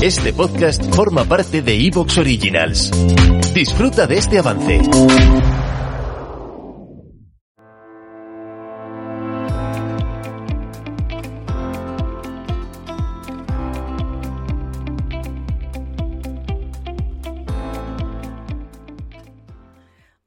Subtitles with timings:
[0.00, 2.92] Este podcast forma parte de Evox Originals.
[3.52, 4.80] Disfruta de este avance.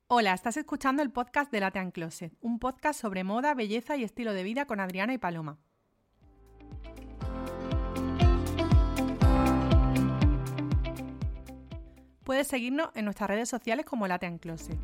[0.08, 4.34] Hola, estás escuchando el podcast de Latean Closet, un podcast sobre moda, belleza y estilo
[4.34, 5.60] de vida con Adriana y Paloma.
[12.24, 14.78] Puedes seguirnos en nuestras redes sociales como Latean Closet.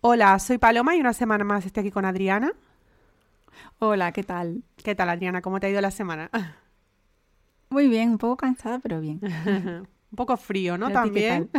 [0.00, 2.52] Hola, soy Paloma y una semana más estoy aquí con Adriana.
[3.78, 4.64] Hola, ¿qué tal?
[4.82, 5.42] ¿Qué tal, Adriana?
[5.42, 6.30] ¿Cómo te ha ido la semana?
[7.68, 9.20] Muy bien, un poco cansada, pero bien.
[10.10, 10.88] un poco frío, ¿no?
[10.88, 11.50] ¿Y a ti qué También.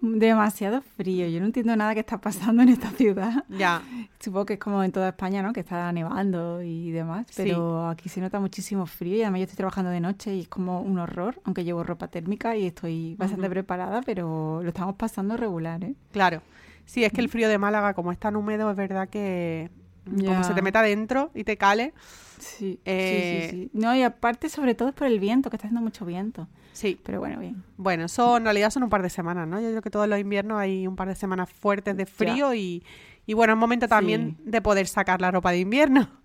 [0.00, 1.28] Demasiado frío.
[1.28, 3.44] Yo no entiendo nada que está pasando en esta ciudad.
[3.48, 3.82] Ya,
[4.18, 5.52] Supongo que es como en toda España, ¿no?
[5.52, 7.26] Que está nevando y demás.
[7.30, 7.42] Sí.
[7.42, 10.48] Pero aquí se nota muchísimo frío y además yo estoy trabajando de noche y es
[10.48, 15.36] como un horror, aunque llevo ropa térmica y estoy bastante preparada, pero lo estamos pasando
[15.36, 15.94] regular, ¿eh?
[16.12, 16.42] claro.
[16.86, 19.70] Sí, es que el frío de Málaga, como es tan húmedo, es verdad que
[20.04, 21.92] como se te meta adentro y te cale.
[22.38, 23.70] Sí, Eh, sí, sí, sí.
[23.74, 26.48] No, y aparte, sobre todo es por el viento, que está haciendo mucho viento.
[26.72, 27.62] Sí, Pero bueno, bien.
[27.76, 29.60] bueno, eso en realidad son un par de semanas, ¿no?
[29.60, 32.82] Yo creo que todos los inviernos hay un par de semanas fuertes de frío y,
[33.26, 36.08] y bueno, es momento también de poder sacar la ropa de invierno.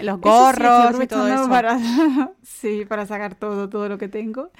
[0.00, 1.48] Los Eso sí, gorros y todo eso.
[1.48, 1.78] Para,
[2.42, 4.50] sí, para sacar todo, todo lo que tengo.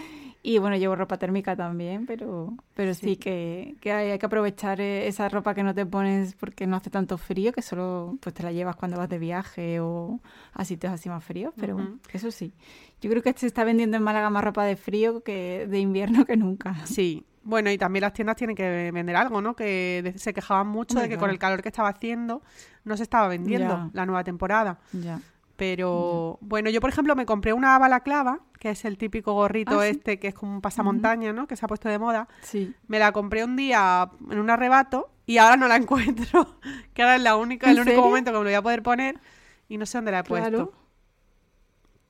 [0.50, 3.16] Y bueno, llevo ropa térmica también, pero, pero sí, Sí.
[3.16, 6.76] que, que hay, hay que aprovechar eh, esa ropa que no te pones porque no
[6.76, 10.20] hace tanto frío, que solo pues te la llevas cuando vas de viaje o
[10.54, 12.54] a sitios así más fríos, pero bueno, eso sí.
[13.02, 16.24] Yo creo que se está vendiendo en Málaga más ropa de frío que de invierno
[16.24, 16.74] que nunca.
[16.86, 19.54] Sí, bueno, y también las tiendas tienen que vender algo, ¿no?
[19.54, 22.40] Que se quejaban mucho de que con el calor que estaba haciendo
[22.84, 24.78] no se estaba vendiendo la nueva temporada.
[24.94, 25.20] Ya.
[25.56, 29.84] Pero bueno, yo por ejemplo me compré una balaclava, que es el típico gorrito Ah,
[29.84, 29.90] sí.
[29.90, 31.46] este que es como un pasamontaña, ¿no?
[31.46, 32.28] Que se ha puesto de moda.
[32.42, 32.74] Sí.
[32.88, 36.58] Me la compré un día en un arrebato y ahora no la encuentro.
[36.94, 38.82] que ahora es la única, el ¿En único momento que me lo voy a poder
[38.82, 39.18] poner
[39.68, 40.58] y no sé dónde la he Claro.
[40.66, 40.78] puesto.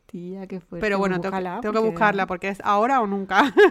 [0.06, 0.81] Tía, qué fuerte.
[0.84, 3.53] Pero bueno, tengo, Búscala, tengo que buscarla porque es ahora o nunca.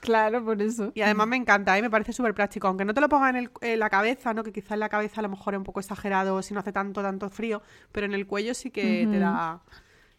[0.00, 0.92] Claro, por eso.
[0.94, 1.80] y además me encanta, ¿eh?
[1.80, 2.68] me parece súper práctico.
[2.68, 4.42] Aunque no te lo ponga en, el- en la cabeza, ¿no?
[4.44, 6.72] Que quizás en la cabeza a lo mejor es un poco exagerado si no hace
[6.72, 7.62] tanto, tanto frío.
[7.90, 9.20] Pero en el cuello sí que te Ujú.
[9.20, 9.60] da,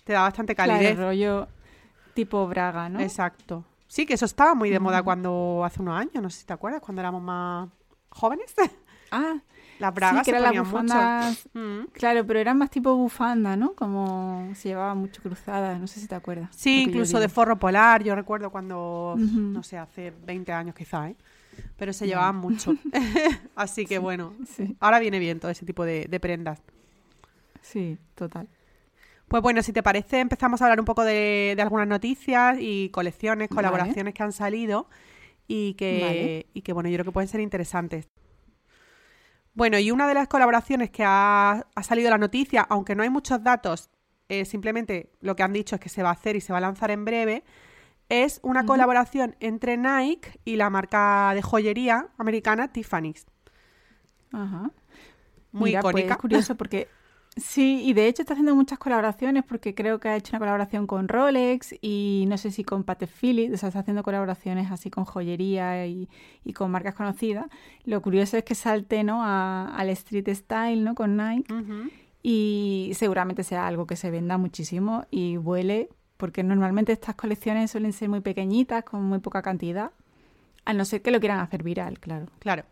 [0.04, 0.98] te da bastante Claro, calidez.
[0.98, 1.48] rollo
[2.16, 3.00] tipo braga, ¿no?
[3.00, 3.64] Exacto.
[3.88, 6.54] Sí, que eso estaba muy de moda cuando hace unos años, no sé si te
[6.54, 7.70] acuerdas, cuando éramos más
[8.10, 8.54] jóvenes.
[9.12, 9.36] Ah,
[9.80, 10.96] Las bragas sí, que se eran las ponían mucho.
[10.96, 11.50] bufandas.
[11.54, 11.92] Mm.
[11.92, 13.74] Claro, pero eran más tipo bufanda, ¿no?
[13.74, 16.48] Como se llevaba mucho cruzada, no sé si te acuerdas.
[16.56, 21.16] Sí, incluso de forro polar, yo recuerdo cuando, no sé, hace 20 años quizá, ¿eh?
[21.78, 22.74] Pero se llevaban mucho.
[23.56, 26.62] Así que bueno, Sí, ahora viene bien todo ese tipo de, de prendas.
[27.62, 28.48] sí, total.
[29.28, 32.90] Pues bueno, si te parece, empezamos a hablar un poco de, de algunas noticias y
[32.90, 33.56] colecciones, Vale.
[33.56, 34.88] colaboraciones que han salido
[35.48, 36.46] y que, Vale.
[36.54, 38.08] y que, bueno, yo creo que pueden ser interesantes.
[39.54, 43.10] Bueno, y una de las colaboraciones que ha, ha salido la noticia, aunque no hay
[43.10, 43.90] muchos datos,
[44.28, 46.58] eh, simplemente lo que han dicho es que se va a hacer y se va
[46.58, 47.44] a lanzar en breve,
[48.10, 53.26] es una colaboración entre Nike y la marca de joyería americana Tiffany's.
[54.32, 54.70] Ajá.
[55.52, 56.14] Muy Mira, pues, icónica.
[56.16, 56.88] es curioso porque
[57.36, 60.88] sí, y de hecho está haciendo muchas colaboraciones porque creo que ha hecho una colaboración
[60.88, 64.90] con Rolex y no sé si con Patek Philippe, o sea, está haciendo colaboraciones así
[64.90, 66.08] con joyería y,
[66.44, 67.46] y con marcas conocidas.
[67.84, 69.22] Lo curioso es que salte, ¿no?
[69.24, 70.96] a- al street style, ¿no?
[70.96, 71.54] Con Nike.
[72.24, 77.94] Y seguramente sea algo que se venda muchísimo y vuele, porque normalmente estas colecciones suelen
[77.94, 79.92] ser muy pequeñitas, con muy poca cantidad,
[80.66, 82.26] a no ser que lo quieran hacer viral, claro.
[82.40, 82.64] Claro.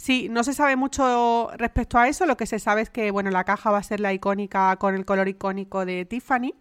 [0.00, 2.24] Sí, no se sabe mucho respecto a eso.
[2.24, 4.94] Lo que se sabe es que, bueno, la caja va a ser la icónica con
[4.94, 6.54] el color icónico de Tiffany,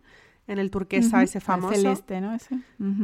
[0.48, 2.34] en el turquesa ese el famoso, celeste, ¿no?
[2.34, 2.58] Ese.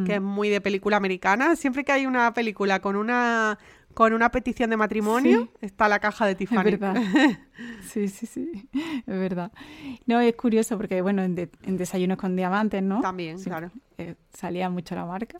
[0.06, 1.56] Que es muy de película americana.
[1.56, 3.60] Siempre que hay una película con una
[3.94, 5.50] con una petición de matrimonio, Sí.
[5.68, 6.64] está la caja de Es Tiffany.
[6.64, 6.96] verdad.
[7.84, 9.52] Sí, sí, sí, es verdad.
[10.08, 13.02] No, es curioso porque, bueno, en, de- en Desayunos con Diamantes, ¿no?
[13.02, 13.70] También, Sí, claro.
[14.00, 15.40] eh, salía mucho la marca.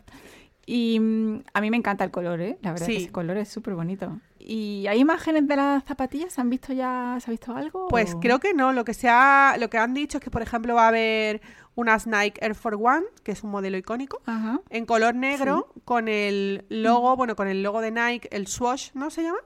[0.66, 2.58] Y mm, a mí me encanta el color, ¿eh?
[2.62, 2.92] La verdad Sí.
[2.96, 4.18] que ese color es súper bonito.
[4.38, 6.32] ¿Y hay imágenes de las zapatillas?
[6.32, 7.16] ¿Se han visto ya?
[7.20, 7.88] ¿Se ha visto algo?
[7.88, 8.72] Pues o- creo que no.
[8.72, 11.40] Lo que se ha- lo que han dicho es que, por ejemplo, va a haber
[11.76, 14.60] unas Nike Air Force One, que es un modelo icónico, Ajá.
[14.70, 19.10] en color negro con el logo, bueno, con el logo de Nike, el swoosh, ¿no
[19.10, 19.38] se llama?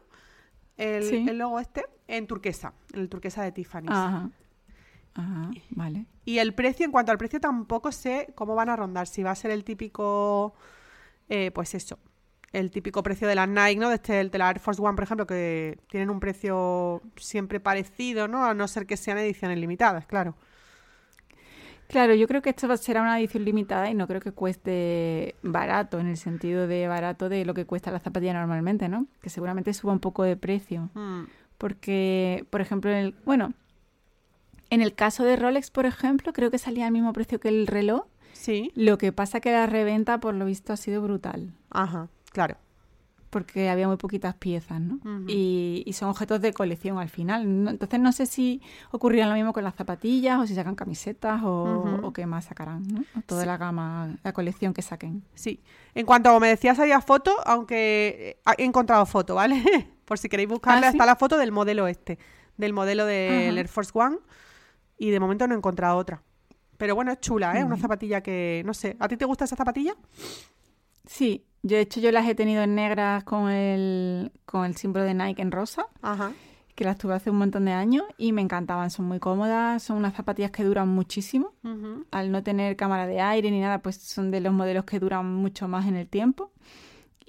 [0.76, 1.26] El, Sí.
[1.28, 3.86] el logo este, en turquesa, en el turquesa de Tiffany.
[3.88, 4.30] Ajá.
[5.14, 6.06] Ajá, vale.
[6.24, 9.06] Y el precio, en cuanto al precio, tampoco sé cómo van a rondar.
[9.08, 10.54] Si va a ser el típico,
[11.28, 11.98] eh, pues eso,
[12.52, 13.88] el típico precio de las Nike, ¿no?
[13.88, 17.60] De, este, el de la Air Force One, por ejemplo, que tienen un precio siempre
[17.60, 18.44] parecido, ¿no?
[18.44, 20.34] A no ser que sean ediciones limitadas, claro.
[21.88, 25.98] Claro, yo creo que esto será una edición limitada y no creo que cueste barato,
[25.98, 29.06] en el sentido de barato de lo que cuesta la zapatilla normalmente, ¿no?
[29.22, 30.90] Que seguramente suba un poco de precio.
[30.92, 31.24] Mm,
[31.56, 33.54] Porque, por ejemplo, en el, bueno,
[34.68, 37.66] en el caso de Rolex, por ejemplo, creo que salía al mismo precio que el
[37.66, 38.04] reloj.
[38.32, 41.52] Sí, Lo que pasa que la reventa, por lo visto, ha sido brutal.
[41.70, 42.56] ajá, claro.
[43.30, 45.00] Porque había muy poquitas piezas, ¿no?
[45.28, 47.62] Y, y son objetos de colección al final.
[47.64, 51.42] No- Entonces no sé si ocurrirá lo mismo con las zapatillas o si sacan camisetas
[51.44, 53.00] o, o qué más sacarán, ¿no?
[53.18, 55.24] O toda la gama, la colección que saquen.
[55.34, 55.60] Sí.
[55.94, 59.62] En cuanto a me decías había foto, aunque eh, he encontrado foto, ¿vale?
[60.06, 60.96] Por si queréis buscarla, ¿Ah, sí?
[60.96, 62.18] está la foto del modelo este,
[62.56, 63.58] del modelo del.
[63.58, 64.16] Air Force One,
[64.96, 66.22] y de momento no he encontrado otra.
[66.78, 67.64] Pero bueno, es chula, ¿eh?
[67.64, 69.94] Una zapatilla que, no sé, ¿a ti te gusta esa zapatilla?
[71.06, 75.04] Sí, yo de hecho yo las he tenido en negras con el, con el símbolo
[75.04, 76.32] de Nike en rosa, Ajá.
[76.74, 78.90] que las tuve hace un montón de años y me encantaban.
[78.90, 81.52] Son muy cómodas, son unas zapatillas que duran muchísimo.
[82.12, 85.34] Al no tener cámara de aire ni nada, pues son de los modelos que duran
[85.34, 86.52] mucho más en el tiempo.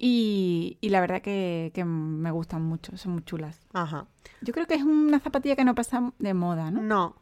[0.02, 3.60] Y, y la verdad que, que me gustan mucho, son muy chulas.
[3.74, 4.06] Ajá.
[4.40, 6.80] Yo creo que es una zapatilla que no pasa de moda, ¿no?
[6.80, 7.16] No.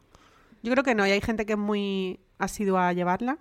[0.63, 3.37] Yo creo que no, y hay gente que es muy asidua a llevarla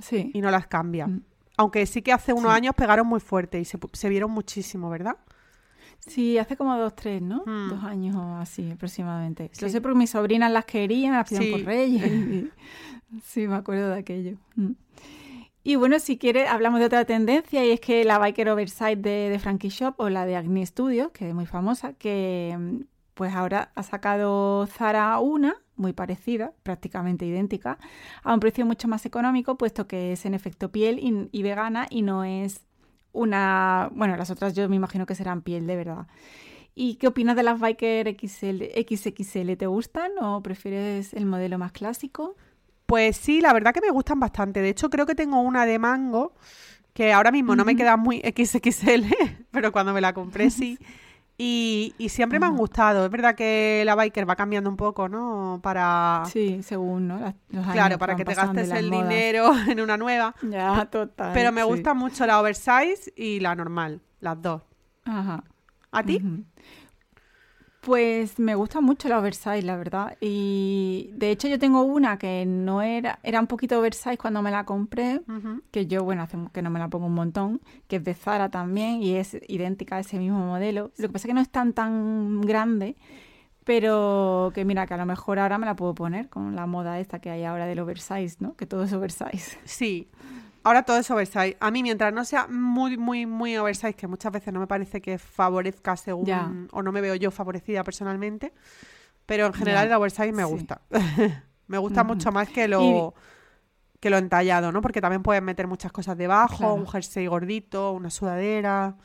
[0.00, 0.30] Sí.
[0.34, 1.06] y no las cambia.
[1.06, 1.22] Mm.
[1.56, 2.56] Aunque sí que hace unos Sí.
[2.56, 5.16] años pegaron muy fuerte y se, vieron muchísimo, ¿verdad?
[6.00, 7.42] Sí, hace como dos, tres, ¿no?
[7.46, 7.68] Mm.
[7.70, 9.50] Dos años o así aproximadamente.
[9.52, 9.70] Sí.
[9.70, 12.02] sé porque mis sobrinas las querían, las pidieron por Reyes.
[13.12, 14.36] y- sí, me acuerdo de aquello.
[14.56, 14.72] Mm.
[15.66, 19.30] Y bueno, si quieres, hablamos de otra tendencia y es que la Biker Oversize de,
[19.30, 22.54] de Frankie Shop o la de Agni Studios, que es muy famosa, que
[23.14, 27.78] pues ahora ha sacado Zara una, muy parecida, prácticamente idéntica,
[28.22, 31.86] a un precio mucho más económico, puesto que es en efecto piel y, y vegana
[31.90, 32.60] y no es
[33.12, 33.90] una...
[33.94, 36.06] Bueno, las otras yo me imagino que serán piel de verdad.
[36.74, 39.56] ¿Y qué opinas de las Biker XL, XXL?
[39.56, 42.34] ¿Te gustan o prefieres el modelo más clásico?
[42.86, 44.60] Pues sí, la verdad que me gustan bastante.
[44.60, 46.34] De hecho, creo que tengo una de mango
[46.92, 49.04] que ahora mismo no me queda muy XXL,
[49.52, 50.78] pero cuando me la compré sí.
[51.36, 53.04] Y, y siempre me han gustado.
[53.06, 55.58] Es verdad que la biker va cambiando un poco, ¿no?
[55.62, 56.22] Para...
[56.30, 57.18] Sí, según, ¿no?
[57.18, 57.66] Las- los.
[57.72, 59.08] Claro, para que te gastes el modas.
[59.08, 60.34] dinero en una nueva.
[60.42, 61.32] Ya, total.
[61.34, 61.66] Pero me sí.
[61.66, 64.62] gusta mucho la oversize y la normal, las dos.
[65.04, 65.42] Ajá.
[65.90, 66.16] ¿A ti?
[66.24, 66.44] Ujú.
[67.84, 70.16] Pues me gusta mucho la oversize, la verdad.
[70.18, 74.50] Y de hecho yo tengo una que no era, era un poquito oversize cuando me
[74.50, 75.20] la compré,
[75.70, 78.48] que yo, bueno, hace que no me la pongo un montón, que es de Zara
[78.48, 80.92] también y es idéntica a ese mismo modelo.
[80.96, 82.96] Lo que pasa es que no es tan tan grande,
[83.64, 87.00] pero que mira, que a lo mejor ahora me la puedo poner con la moda
[87.00, 88.56] esta que hay ahora del oversize, ¿no?
[88.56, 89.58] Que todo es oversize.
[89.64, 90.08] Sí.
[90.64, 91.56] Ahora todo es oversize.
[91.60, 95.00] A mí, mientras no sea muy, muy, muy oversize, que muchas veces no me parece
[95.00, 96.24] que favorezca según...
[96.26, 96.50] Ya.
[96.72, 98.52] O no me veo yo favorecida personalmente.
[99.26, 100.50] Pero en general Ya, el oversize me sí.
[100.50, 100.80] gusta.
[101.66, 103.14] me gusta mucho más que lo...
[104.00, 104.82] Que lo entallado, ¿no?
[104.82, 106.74] Porque también puedes meter muchas cosas debajo, Claro.
[106.74, 108.96] un jersey gordito, una sudadera.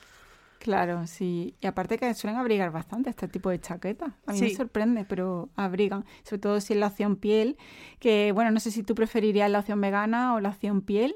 [0.59, 1.55] Claro, sí.
[1.61, 4.11] Y aparte que suelen abrigar bastante este tipo de chaquetas.
[4.27, 4.43] A mí Sí.
[4.45, 6.03] me sorprende, pero abrigan.
[6.23, 7.57] Sobre todo si es la opción piel,
[7.99, 11.15] que bueno, no sé si tú preferirías la opción vegana o la opción piel,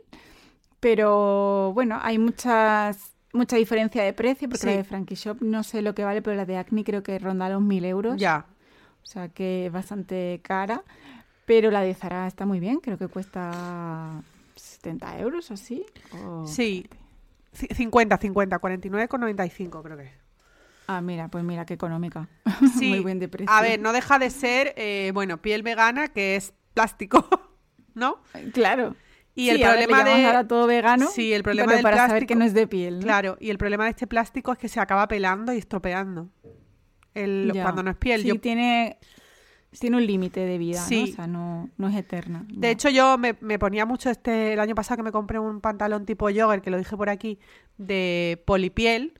[0.84, 4.68] pero bueno, hay muchas mucha diferencia de precio, porque Sí.
[4.68, 7.18] la de Frankie Shop no sé lo que vale, pero la de Acne creo que
[7.18, 8.18] ronda los mil euros.
[8.18, 8.46] Ya.
[9.02, 10.84] O sea que es bastante cara.
[11.46, 14.22] Pero la de Zara está muy bien, creo que cuesta
[14.56, 15.86] 70 euros o así.
[16.24, 16.86] o- Sí.
[17.54, 20.12] C- 50, 50, 49,95 creo que es.
[20.88, 22.28] Ah, mira, pues mira qué económica.
[22.78, 23.50] Sí, muy buen de precio.
[23.52, 27.25] A ver, no deja de ser, eh, bueno, piel vegana, que es plástico,
[27.96, 28.20] ¿no?
[28.54, 28.96] Claro.
[29.36, 30.25] Y Sí, el ahora le problema de...
[30.25, 31.08] ahora todo vegano.
[31.08, 32.96] Sí, el problema pero del para saber plástico- que no es de piel.
[33.00, 33.02] ¿no?
[33.04, 36.30] Claro, y el problema de este plástico es que se acaba pelando y estropeando.
[37.13, 37.63] El, Ya.
[37.63, 38.22] Cuando no es piel.
[38.22, 38.98] Sí, Yo, tiene,
[39.80, 40.86] tiene un límite de vida, ¿no?
[40.88, 41.10] Sí.
[41.12, 42.46] O sea, no, no es eterna.
[42.48, 42.68] de no.
[42.68, 44.54] hecho, yo me, me ponía mucho este...
[44.54, 47.40] El año pasado que me compré un pantalón tipo jogger, que lo dije por aquí,
[47.78, 49.13] de polipiel,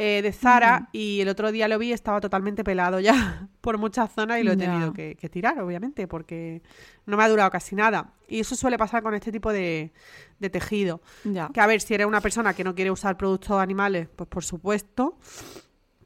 [0.00, 4.12] eh, de Zara, y el otro día lo vi estaba totalmente pelado ya por muchas
[4.12, 6.62] zonas y lo he tenido que, que tirar, obviamente, porque
[7.04, 8.14] no me ha durado casi nada.
[8.28, 9.92] Y eso suele pasar con este tipo de,
[10.38, 11.00] de tejido.
[11.24, 11.48] Ya.
[11.52, 14.44] Que a ver, si eres una persona que no quiere usar productos animales, pues por
[14.44, 15.18] supuesto.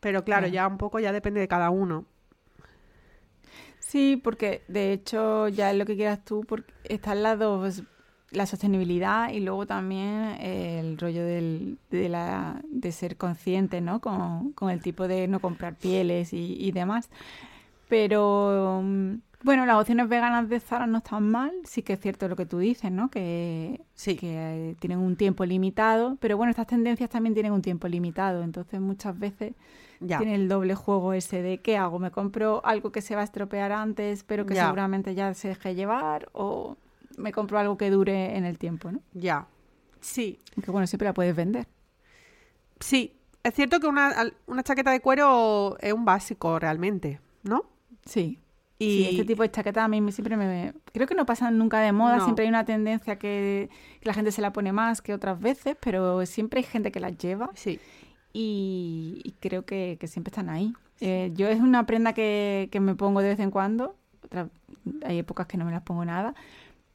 [0.00, 0.54] Pero claro, Claro.
[0.54, 2.06] ya un poco ya depende de cada uno.
[3.78, 7.82] Sí, porque de hecho ya es lo que quieras tú, porque están las dos,
[8.32, 14.00] la sostenibilidad y luego también el rollo del, de, la, de ser consciente, ¿no?
[14.00, 17.10] Con, con el tipo de no comprar pieles y, y demás.
[17.88, 22.28] Pero, mm, Bueno, las opciones veganas de Zara no están mal, sí que es cierto
[22.28, 23.10] lo que tú dices, ¿no?
[23.10, 24.14] Que, Sí.
[24.16, 28.44] que eh, tienen un tiempo limitado, pero bueno, estas tendencias también tienen un tiempo limitado,
[28.44, 29.54] entonces muchas veces
[30.00, 30.18] Ya.
[30.18, 31.98] tiene el doble juego ese de ¿qué hago?
[31.98, 34.66] ¿Me compro algo que se va a estropear antes, pero que Ya.
[34.66, 36.28] seguramente ya se deje llevar?
[36.34, 36.76] ¿O
[37.22, 39.00] me compro algo que dure en el tiempo, ¿no?
[39.14, 39.46] Ya.
[40.00, 40.38] Sí.
[40.62, 41.66] Que bueno, siempre la puedes vender.
[42.80, 43.14] Sí.
[43.42, 44.12] Es cierto que una,
[44.46, 47.64] una chaqueta de cuero es un básico realmente, ¿no?
[48.04, 48.38] Sí.
[48.78, 50.74] Y Sí, este tipo de chaquetas a mí me- siempre me...
[50.92, 52.24] Creo que no pasan nunca de moda, No.
[52.24, 53.68] siempre hay una tendencia que,
[54.00, 56.98] que la gente se la pone más que otras veces, pero siempre hay gente que
[57.00, 57.78] las lleva Sí.
[58.32, 60.72] y, y creo que, que siempre están ahí.
[61.00, 64.48] Eh, yo es una prenda que, que me pongo de vez en cuando, otra-
[65.04, 66.34] hay épocas que no me las pongo nada,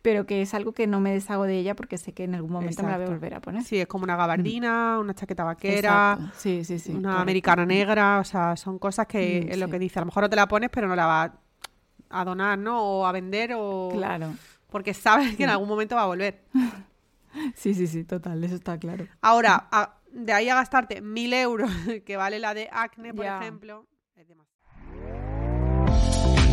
[0.01, 2.51] pero que es algo que no me deshago de ella porque sé que en algún
[2.51, 3.63] momento me la voy a volver a poner.
[3.63, 6.17] Sí, es como una gabardina, una chaqueta vaquera.
[6.37, 6.91] Sí, sí, sí.
[6.93, 9.99] una americana negra, o sea, son cosas que Mm, es lo que dice.
[9.99, 11.31] A lo mejor no te la pones, pero no la vas
[12.09, 12.81] a donar, ¿no?
[12.81, 14.35] O a vender, o Claro.
[14.69, 16.43] porque sabes que en algún momento va a volver.
[17.55, 19.05] Sí, sí, sí, total, eso está claro.
[19.21, 21.69] Ahora, a- de ahí a gastarte mil euros,
[22.05, 23.85] que vale la de Acne, por ejemplo,
[24.15, 24.56] es demasiado.